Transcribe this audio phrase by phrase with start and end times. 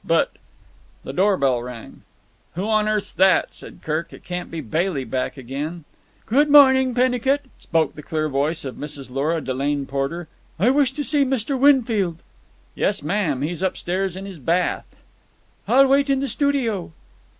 [0.03, 0.31] "But——"
[1.03, 2.01] The door bell rang.
[2.55, 4.11] "Who on earth's that?" said Kirk.
[4.11, 5.83] "It can't be Bailey back again."
[6.25, 9.11] "Good morning, Pennicut," spoke the clear voice of Mrs.
[9.11, 10.27] Lora Delane Porter.
[10.57, 11.55] "I wish to see Mr.
[11.55, 12.23] Winfield."
[12.73, 13.43] "Yes, ma'am.
[13.43, 14.87] He's upstairs in 'is bath!"
[15.67, 16.93] "I will wait in the studio."